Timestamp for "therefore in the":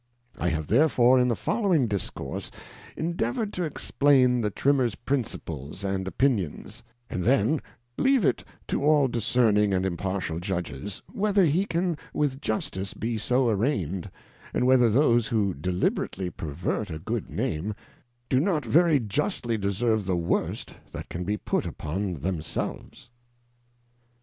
0.65-1.35